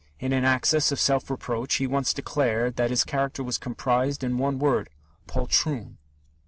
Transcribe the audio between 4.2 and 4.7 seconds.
in one